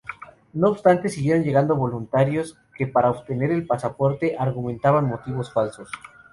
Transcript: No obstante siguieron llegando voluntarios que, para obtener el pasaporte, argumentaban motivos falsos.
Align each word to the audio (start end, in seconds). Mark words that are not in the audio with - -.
No 0.53 0.69
obstante 0.69 1.09
siguieron 1.09 1.43
llegando 1.43 1.75
voluntarios 1.75 2.57
que, 2.75 2.87
para 2.87 3.11
obtener 3.11 3.51
el 3.51 3.67
pasaporte, 3.67 4.35
argumentaban 4.35 5.05
motivos 5.05 5.53
falsos. 5.53 5.91